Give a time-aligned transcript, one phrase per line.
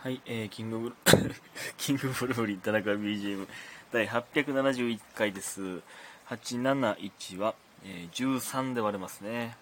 [0.00, 0.94] はい、えー、キングブル、
[1.76, 3.48] キングブルーリン田中 BGM
[3.92, 5.80] 第871回です。
[6.28, 9.56] 871は、えー13で割れますね。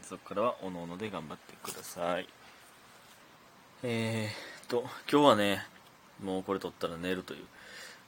[0.00, 2.28] うんそこからは、おのおので頑張ってください。
[3.82, 5.66] えーっと、今日はね、
[6.22, 7.44] もうこれ撮ったら寝るという。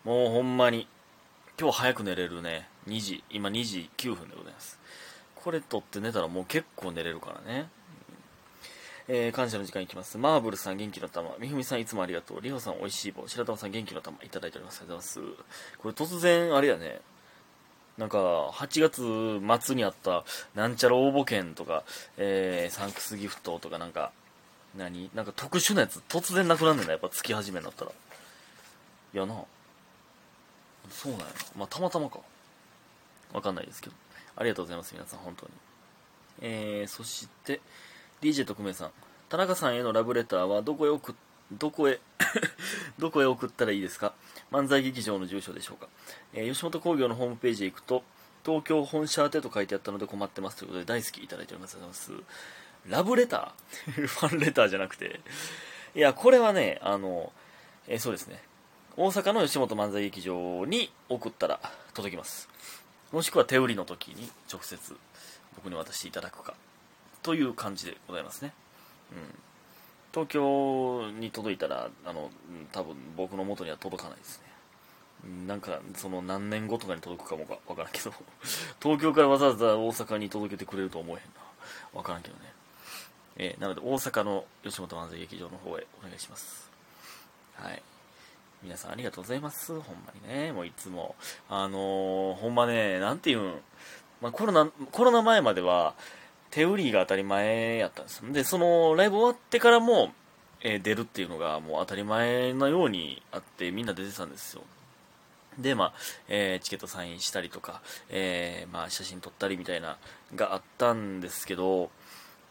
[0.05, 0.87] もうほんまに、
[1.61, 2.69] 今日早く寝れるね。
[2.87, 4.79] 2時、今2時9分でございます。
[5.35, 7.69] これ撮って寝たらもう結構寝れるからね。
[9.09, 10.19] えー感謝の時間いきます。
[10.19, 11.31] マーブルさん元気の玉。
[11.39, 12.41] みふみさんいつもありがとう。
[12.41, 13.29] りほさんおいしい棒。
[13.29, 14.81] 白玉さん元気の玉いただいております。
[14.81, 15.45] ありがとうございます。
[15.79, 17.01] これ突然、あれやね。
[17.99, 20.25] なんか、8月末にあった、
[20.57, 21.85] なんちゃら応募券とか、
[22.19, 24.11] えー、サンクスギフトとかなんか、
[24.77, 25.09] 何？
[25.15, 27.93] なんか特殊なやつ突然なくなんねんな、やっぱ月始めになったら。
[27.93, 29.35] いやな。
[30.91, 31.33] そうなんやな。
[31.57, 32.19] まあ、たまたまか。
[33.33, 33.95] わかんないですけど。
[34.35, 35.53] ありがとうございます、皆さん、本当に。
[36.43, 37.61] えー、そして、
[38.23, 38.91] DJ 特命さん。
[39.29, 41.15] 田中さんへのラブレターはどこへ送っ、
[41.53, 42.01] どこへ、
[42.99, 44.15] どこへ送ったらいいですか？
[44.53, 45.89] 漫才劇場の住所でしょうか、
[46.33, 48.03] えー吉本興業のホームページへ行くと、
[48.45, 51.75] 東京本社宛てと書いてあったので困ってますということで大好きいただいております。
[51.77, 52.91] ありがとうございます。
[52.91, 54.07] ラブレター？
[54.07, 55.21] ファンレターじゃなくて。
[55.95, 57.33] いや、これはね、あの、
[57.89, 58.43] えーそうですね。
[58.97, 61.61] 大阪の吉本漫才劇場に送ったら
[61.93, 62.49] 届きます。
[63.13, 64.97] もしくは手売りの時に直接
[65.57, 66.55] 僕に渡していただくか。
[67.27, 68.53] という感じでございますね。
[69.11, 69.19] うん。
[70.13, 72.31] 東京に届いたら、あの、
[72.71, 74.41] 多分僕の元には届かないです
[75.27, 75.45] ね。
[75.49, 78.13] なんか、その何年後とかに届くかもかわからんけど、
[78.81, 81.99] 東京からわざわざ大阪に届けてくれると思えへんな。
[81.99, 82.53] わからんけどね。
[83.39, 86.71] えーなので大阪の吉本漫才劇場の方へお願いします。
[87.57, 87.83] はい。
[88.63, 89.73] 皆さんありがとうございます。
[89.81, 90.53] ほんまにね。
[90.53, 91.17] もういつも。
[91.49, 93.61] あのーほんまね、なんていうん、
[94.21, 95.97] まあ、コロナ、コロナ前までは、
[96.57, 98.33] 手売りが当たり前やったんです。
[98.33, 100.15] で、その、ライブ終わってからも、
[100.63, 104.63] えー出るっていうのがもう当たり前のようにあって、みんな出てたんですよ。
[105.59, 105.93] で、まあ、
[106.29, 109.99] えーチケットサインしたりとか、えーまあ、写真撮ったりみたいな、
[110.35, 111.91] があったんですけど、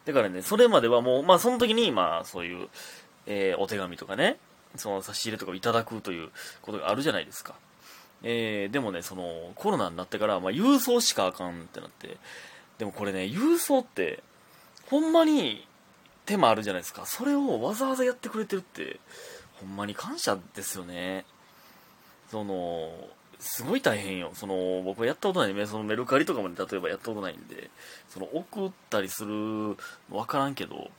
[0.06, 2.70] だからね、それまではもう、まあ、その時に、まあ、そういう、
[3.26, 4.38] えお手紙とかね、
[4.76, 6.30] その差し入れとかをいただくという
[6.62, 7.56] ことがあるじゃないですか。
[8.22, 12.18] えーでもね、その、コロナになってから、まあ、郵送しかあかんってなって、
[12.78, 14.24] でもこれね、郵送って、
[14.90, 15.68] ほんまに
[16.26, 17.06] 手間あるじゃないですか。
[17.06, 19.00] それをわざわざやってくれてるって、
[19.60, 21.26] ほんまに感謝ですよね。
[22.30, 22.92] その、
[23.40, 24.32] すごい大変よ。
[24.34, 25.66] その、僕はやったことないね。
[25.66, 27.70] そのメルカリとかまで例えばやったことないんで、
[28.10, 29.78] その送ったりする、
[30.10, 30.90] わからんけど、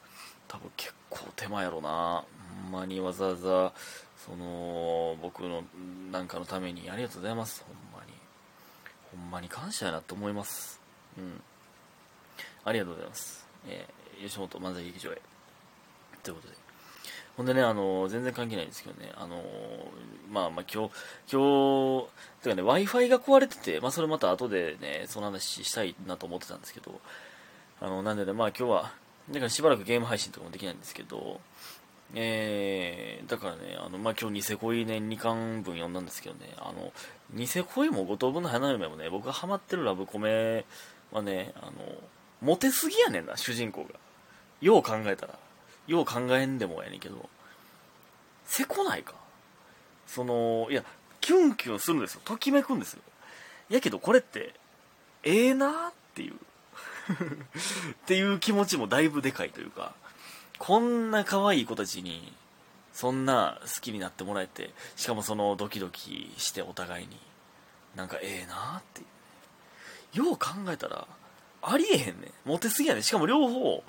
[0.49, 2.25] 多分結構手間やろな。
[2.63, 3.73] ほんまにわざわざ、
[4.17, 5.65] その、僕の
[6.11, 7.65] なんかのためにありがとうございます。
[7.67, 8.13] ほんまに。
[9.13, 10.81] ほんまに感謝やなと思います。
[11.19, 11.43] うん。
[12.67, 13.47] ありがとうございます。
[13.69, 15.21] えー吉本漫才劇場へ。
[16.23, 16.55] ということで。
[17.37, 19.43] ほんでね、あの全然関係ないんですけどね、あの
[20.31, 20.93] まあまあ今日、
[21.31, 22.07] 今日、
[22.43, 26.99] てかね、Wi-Fi が壊れてて、まあそれまた後でね、その話したいなと思ってたんですけど、
[27.81, 28.93] あの、なんでね、まあ今日は、
[29.29, 31.41] だからしばらくゲーム配信とかもできないんですけど、
[32.15, 36.91] えー、だからね、あの、まあ今日ニセ恋ね、2巻分読んだんですけどね、あの、
[37.35, 40.65] ニセ恋も五等分の花嫁もね、僕がハマってるラブコメ
[41.13, 41.73] はね、あの、
[42.41, 43.91] モテすぎやねんな、主人公が。
[44.61, 45.39] よう考えたら。
[45.87, 47.29] よう考えんでもやねんけど、
[48.47, 49.15] せこないか
[50.07, 50.85] その、いや、
[51.21, 52.21] キュンキュンするんですよ。
[52.25, 53.03] ときめくんですよ。
[53.69, 54.55] やけどこれって、
[55.23, 56.35] ええなっていう。
[56.37, 59.95] っていう気持ちもだいぶでかいというか、
[60.59, 62.33] こんな可愛い子たちに、
[62.93, 67.19] そんな好きになってもらえて、しかもそのドキドキしてお互いに、
[67.95, 69.03] なんかええなって。
[70.17, 71.07] よう考えたら、
[71.63, 72.33] ありえへんね。
[72.45, 73.03] モテすぎやねん。
[73.03, 73.83] しかも両方、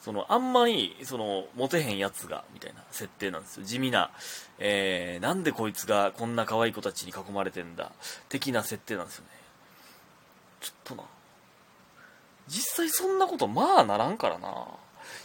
[0.00, 3.64] その、あんまり、その、モテへんやつが、みたいな設定なんですよ。
[3.64, 4.10] 地味な、
[4.58, 7.90] えー、なんでこいつがこんな可愛い子たちに囲まれてんだ、
[8.28, 9.30] 的な設定なんですよね。
[10.60, 11.04] ちょっとな。
[12.48, 14.66] 実際そんなこと、まあならんからな。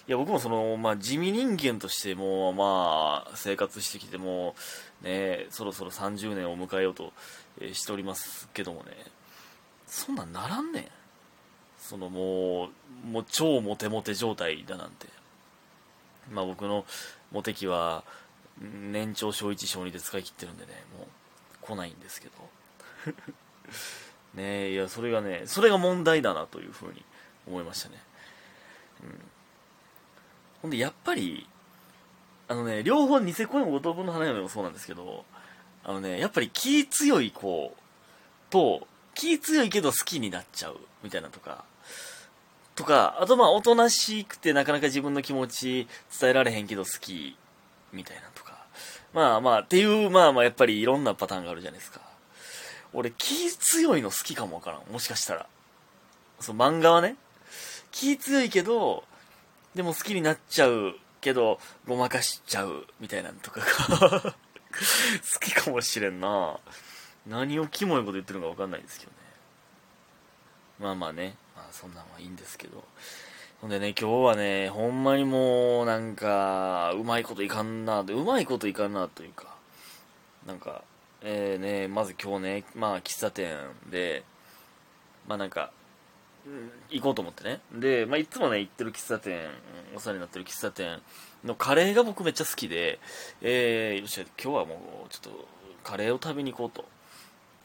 [0.07, 4.55] いや、僕もその、まあ地味人間としても、まあ、生活してきても、
[5.02, 7.11] ね、そろそろ30年を迎えようと、
[7.59, 8.91] えーしておりますけどもね、
[9.87, 10.87] そんなんならんねん。
[11.90, 12.70] そのも
[13.03, 15.08] う、もう超モテモテ状態だなんて。
[16.32, 16.86] まあ僕の
[17.32, 18.03] モテ期は、
[18.62, 22.34] 年長小1小2で使い切ってるんでね、もう来ないんですけど。
[24.40, 27.03] ねえ、いや、それがね、それが問題だなというふうに
[27.47, 27.96] 思いましたね。
[29.03, 29.22] うん。
[30.62, 31.47] ほんで、やっぱり、
[32.47, 35.26] あのね、両方ニセ恋も五等分の花嫁もそうなんですけど、
[35.84, 37.76] あのね、やっぱり気強い子
[38.52, 38.88] と、
[39.19, 41.66] 気強いけど好きになっちゃうみたいなとか、
[42.77, 45.87] とか、あとまあ、おとなしくてなかなか自分の気持ち
[46.17, 47.35] 伝えられへんけど好き
[47.91, 48.63] みたいなとか。
[49.13, 51.99] まあまあ、っていう、まあまあ、やっぱりいろんなパターンがあるじゃないですか。
[52.93, 54.83] 俺、気強いの好きかもわからん。
[54.89, 55.47] もしかしたら。
[56.39, 57.17] そう、漫画はね。
[57.91, 59.03] 気強いけど、
[59.75, 66.57] でも好きになっちゃうけど、ごまかしちゃう、みたいなとかが 好きかもしれんな
[67.29, 69.17] 何をキモいこと言ってるのかわかんないですけどね。
[70.79, 72.84] まあまあね、まあそんなんはいいんですけど。
[73.61, 79.53] ほんでね、今日はね、ほんまにもう、なんか、うまいこといかんな、うまいこといかんなというか、
[80.47, 80.84] なんか、
[81.22, 83.58] えー、ね、まず今日ね、まあ、喫茶店
[83.91, 84.23] で、
[85.28, 85.72] まあなんか、
[86.90, 87.59] 行こうと思ってね。
[87.73, 89.49] で、まあいつもね、行ってる喫茶店、
[89.93, 90.99] お世話になってる喫茶店
[91.43, 92.97] のカレーが僕めっちゃ好きで、
[93.41, 95.47] えー、よし、今日はもう、ちょっと、
[95.84, 96.85] カレーを食べに行こうと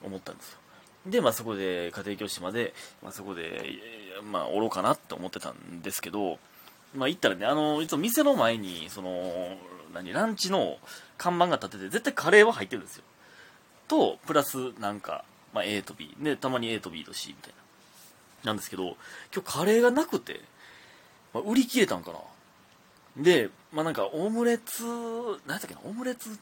[0.04, 0.58] 思ったんですよ。
[1.06, 3.78] で、まあそこで、家庭教師まで、まあそこで、
[4.22, 6.38] まあ、おろうかなって思ってたんですけど、
[6.94, 9.56] まあ、行ったらね、あの、いつも店の前に、その、
[9.92, 10.78] 何、ランチの
[11.18, 13.04] 看板が立ってて、絶対カレーは入ってるんですよ。
[13.88, 16.14] と、プラス、なんか、まあ、A と B。
[16.20, 17.54] で、たまに A と B と C みたい
[18.44, 18.50] な。
[18.50, 18.96] なんですけど、
[19.34, 20.40] 今日カレーがなくて、
[21.32, 22.18] まあ、売り切れたんかな。
[23.16, 26.38] で、まあ、なんか、オムレツ、何やったっけな、オムレツ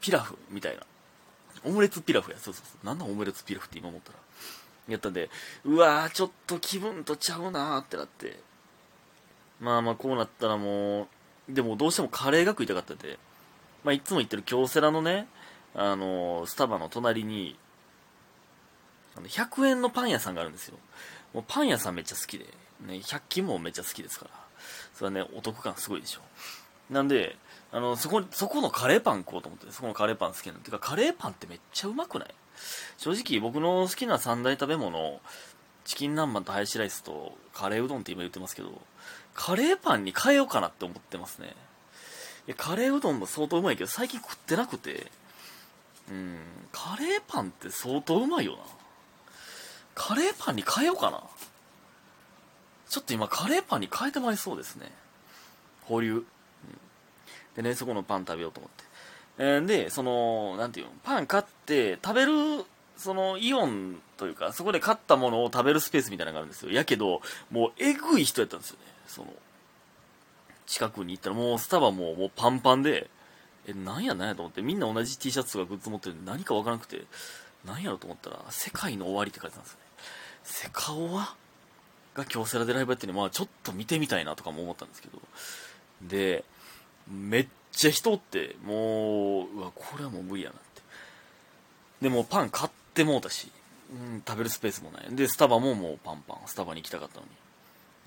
[0.00, 0.82] ピラフみたいな。
[1.64, 2.38] オムレツピラフや。
[2.38, 2.86] そうそうそう。
[2.86, 4.18] なんだオムレツピラフって今思ったら。
[4.88, 5.30] やったんで、
[5.64, 8.40] うわー、ちょっと気分とちゃうなーってなって。
[9.60, 11.08] まあまあ、こうなったらもう、
[11.48, 13.18] でもどうしてもカレーが食いたかったんで、
[13.84, 15.28] まあ、いつも行ってる京セラのね、
[15.74, 17.56] あのー、スタバの隣に、
[19.16, 20.78] あの100円のパン屋さんがあるんですよ。
[21.32, 22.46] もうパン屋さんめっちゃ好きで、
[22.86, 24.30] ね、100均もめっちゃ好きですから、
[24.94, 26.20] それはね、お得感すごいでしょ。
[26.90, 27.36] なんで、
[27.72, 30.58] あの、そこ、そこのカレーパン食おうと思って、そこのカレーパン好きなの。
[30.60, 32.28] てか、カレーパンってめっちゃうまくない？
[32.98, 35.20] 正直僕の好きな三大食べ物、
[35.84, 38.80] チキン南蛮とハヤシライスとカレーうどんって今言ってますけど、
[39.34, 41.56] カレーパンに変えようかなって思ってますね。
[42.46, 45.10] いや、カレーうどんも相当うまいけど、最近食ってなくて、
[46.10, 46.40] うん、
[46.72, 48.58] カレーパンって相当うまいよな。
[49.94, 51.22] カレーパンに変えようかな。
[52.88, 54.92] ちょっと今カレーパンに変えてまいそうですね。
[55.84, 56.26] 保留。
[57.56, 58.84] でね、そこのパン食べようと思って。
[59.38, 62.64] えー、で、その、なんていうの、パン買って食べる、
[62.96, 66.72] そのイオンというか、そこで買ったものを食べるスペースみたいなのがあるんですよ。
[66.72, 67.20] やけど、
[67.50, 68.84] もうえぐい人やったんですよね。
[69.06, 69.32] その、
[70.66, 73.10] 近くに行ったらもうスタバももうパンパンで、
[73.66, 77.02] え、なんやなんやと思って、みんな同じ T シャツとかグッズ持ってるんで何かわからなくて、
[77.64, 79.86] なんやろと思ったら、世界の終わりって書いてたんですよね。
[80.44, 81.34] セカオワ
[82.14, 85.20] が京セラでライブやってるのまあちょっと見てみたいなとかも思ったんですけど、
[86.02, 86.44] で、
[87.08, 90.82] めっちゃ人おって、もう、うわ、これはもう無理やなって。
[92.02, 93.50] で、もパン買ってもうたし、
[93.92, 95.06] うん、食べるスペースもない。
[95.14, 96.38] で、スタバももうパンパン。
[96.46, 97.32] スタバに行きたかったのに。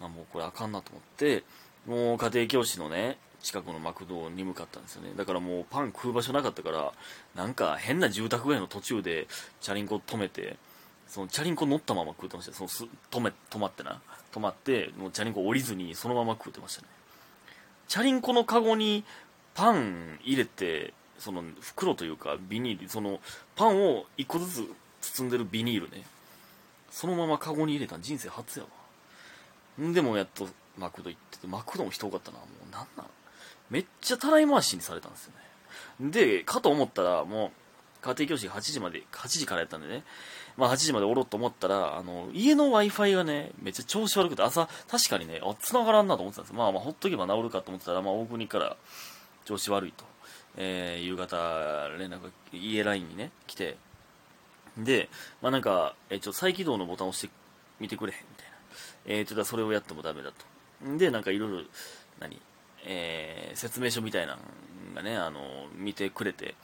[0.02, 1.44] あ、もうこれあかんなと思って、
[1.86, 5.12] もう家庭教師のね、近くのマクドに向かったんですよね。
[5.16, 6.94] だからもうパン食う場所なかったから、
[7.36, 9.28] なんか変な住宅街の途中で
[9.62, 10.58] チャリンコ止めて、
[11.08, 12.54] そのチャリンコ乗ったまま食うてました。
[12.54, 14.02] そのす止め、止まってな。
[14.34, 16.88] 止まって、もうチャリンコ降りずにそのまま食うてましたね。
[17.88, 19.04] チャリンコのカゴに
[19.54, 23.20] パン入れてその袋というかビニールその
[23.56, 24.70] パンを1個ずつ
[25.14, 26.04] 包んでるビニールね。
[26.92, 29.86] そのままカゴに入れた人生初やわ。
[29.86, 30.48] んでもやっと
[30.78, 33.06] マクド行っててマクドも人多かったなもうなんなん。
[33.70, 35.34] めっちゃたらい回しにされたんですよ
[36.02, 36.12] ね。
[36.12, 37.52] でかと思ったらもう
[38.02, 40.04] 家庭教師8時まで8時からやったんでね。
[40.58, 48.78] まあ8時までおろうと思ったら、あの、家の Wi-Fi がね、めっちゃ調子悪くて、朝、確かにね、あ、繋がらんなと思ってたんですまあまあ、ほっとけば治るかと思ってたら、まあ、大国から
[49.44, 50.06] 調子悪いと、
[50.58, 53.78] えー、夕方、連絡が、家 LINE にね、来て、
[54.78, 55.10] で、
[55.42, 57.34] まあなんか、えー、ちょ再起動のボタンを押して
[57.80, 58.56] みてくれへん、みたいな。
[59.06, 60.98] えー、ちょっとそれをやってもダメだと。
[60.98, 61.64] で、なんかいろいろ、
[62.20, 62.42] 何
[62.86, 64.42] えー、説明書みたいなの
[64.96, 66.56] がね、あの、見てくれて、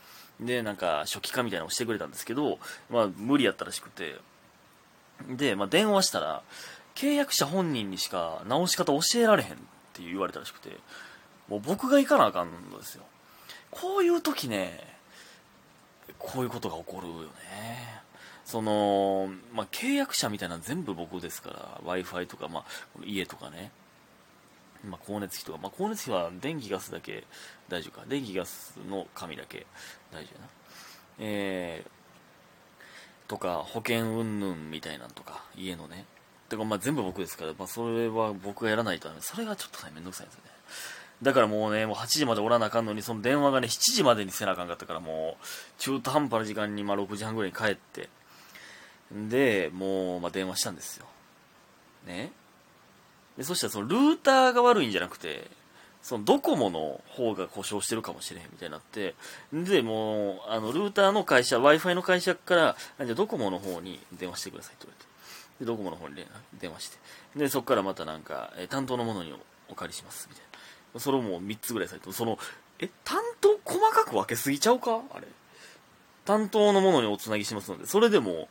[0.42, 4.16] で、なんか初期化みたいなのをしてくれたんですけど、まあ無理やったらしくて、
[5.30, 6.42] で、まあ電話したら、
[6.96, 9.56] 契約者本人にしか直し方教えられへんっ
[9.94, 10.78] て言われたらしくて、
[11.48, 13.04] もう僕が行かなあかんのですよ。
[13.70, 14.80] こういう時ね、
[16.18, 18.02] こういうことが起こるよね。
[18.46, 22.66] その、まあ、契約者みたいなの全部僕ですから、Wi-Fi とか、まあ、
[23.06, 23.72] 家とかね、
[24.86, 27.24] まあ、光熱費とか、まあ、光熱費は電気ガスだけ
[27.70, 28.06] 大丈夫か。
[28.08, 29.66] 電気ガスの紙だけ
[30.12, 30.48] 大丈夫やな。
[31.20, 36.06] えー、とか、保険云々みたいなんとか、家のね。
[36.50, 39.22] てか、まあ、全部僕ですから、まあ、それは僕がやらないとダメ。
[39.22, 40.52] それがちょっとね、めんどくさいんですよね。
[41.22, 45.46] だからもうね、もう8時までおらなあかんのに、その電話がね、7時までにせなあかんかったから、もう、
[45.78, 48.10] 中途半端な時間に、まあ、6時半ぐらいに帰って、
[49.12, 51.06] で、もう、まあ、電話したんですよ。
[52.08, 52.32] ね。
[53.38, 55.50] で、そしたらそのルーターが悪いんじゃなくて、
[56.02, 59.14] そのドコモの方が故障してるかもしれへんみたいになって
[59.54, 65.12] でもうあのルーターの会社 w i f i の会社からじゃドコモの方に電話してくださいって言われて。
[65.60, 66.16] でドコモの方に
[66.60, 66.98] 電話して。
[67.36, 69.32] でそこからまたなんか、え担当のものに
[69.70, 70.46] お借りしますみたい
[70.96, 71.00] な。
[71.00, 72.40] それをもう3つぐらいされてその
[72.80, 75.02] え担当細かく分けすぎちゃうか？
[75.14, 75.28] あれ。
[76.26, 78.48] 担当のものにおつなぎしますのでそれでも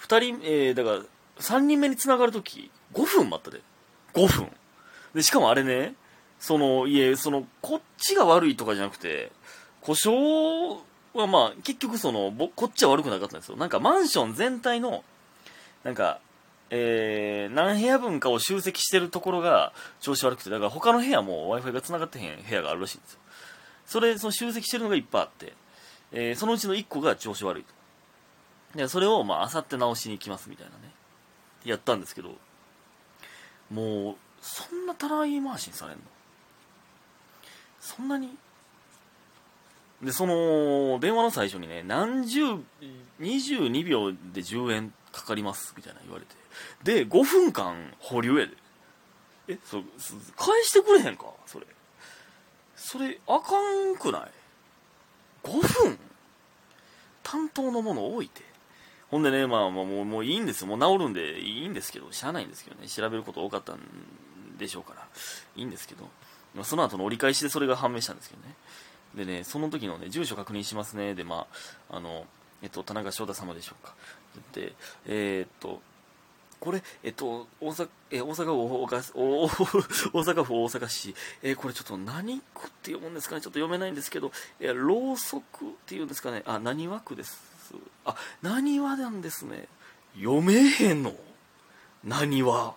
[0.00, 0.98] 2人、えー、だから
[1.38, 3.62] 3人目につながるとき5分待ったで。
[4.14, 4.50] 5分。
[5.14, 5.94] でしかもあれね
[6.38, 9.32] そのいえそのこっちが悪いとかじゃなくて
[9.80, 10.78] 故障
[11.14, 13.56] はまあ結局そのこっちは悪くなかったんですよ。
[13.56, 15.04] なんかマンション全体の
[15.84, 16.20] なんか
[16.68, 23.20] えー、何部屋分かを集積してるところが調子悪くてだから他の部屋も w i f i が繋がってへん部屋があるらしいんですよ。
[23.86, 25.52] それその集積してるのがいっぱいあって、
[26.10, 28.78] えー、そのうちの1個が調子悪いと。
[28.78, 30.92] でそれをまああさって直しに行きますみたいなね
[31.64, 32.34] やったんですけど。
[33.70, 36.02] もうそんなたらい回しにされんの？
[37.80, 38.36] そんなに？
[40.02, 42.42] でその電話の最初にね何十
[43.20, 46.34] 22秒で10円かかりますみたいな言われて。
[46.84, 48.52] で5分間保留やで。
[49.48, 49.80] えそ
[50.36, 51.26] 返してくれへんか？
[51.46, 51.66] それ。
[52.76, 54.30] それあかんくない
[55.44, 55.98] ？5分？
[57.22, 58.42] 担当のもの置いて。
[59.10, 60.66] ほんでねまあもうもういいんですよ。
[60.66, 62.88] もう治るんでいいんですけどしゃあないんですけどね。
[62.88, 63.78] 調べること多かったん
[64.58, 65.06] でしょうから
[65.56, 66.08] いいんですけど。
[66.64, 68.54] その後の折り返しでそれが判明したんですけどね。
[69.14, 71.14] でねその時のね住所確認しますね。
[71.14, 71.46] でま
[71.90, 72.24] ああの
[72.62, 73.94] えっと田中翔太様でしょうか。
[74.52, 74.72] で
[75.06, 75.80] えー、っと
[76.58, 83.42] これ、えっと、大阪、え大阪府大阪府大阪市、えこれちょっと何区って読むんですかね。
[83.42, 86.42] ちょっと読めないんですけど、えろうそくっていうんですかね。
[86.46, 87.55] あ、何和区です。
[88.04, 89.68] あ、なにわなんですね。
[90.16, 91.14] 読めへんの？
[92.04, 92.74] なにわ？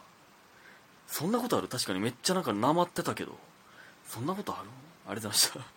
[1.08, 1.68] そんなことある？
[1.68, 3.38] 確かにめっちゃなんかなまってたけど。
[4.08, 4.70] そんなことある？
[5.08, 5.72] ありがとうございました。